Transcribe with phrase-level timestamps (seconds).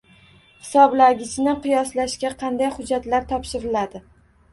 [0.61, 4.03] Hisoblagichni qiyoslashga qanday hujjatlar topshiriladi?